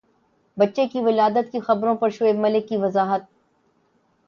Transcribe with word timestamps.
بچے 0.57 0.85
کی 0.87 0.99
ولادت 1.01 1.51
کی 1.51 1.59
خبروں 1.59 1.95
پر 1.95 2.09
شعیب 2.09 2.39
ملک 2.39 2.67
کی 2.69 2.77
وضاحت 2.77 3.21